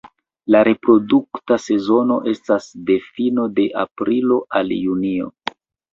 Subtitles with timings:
[0.53, 5.29] La reprodukta sezono estas de fino de aprilo al junio.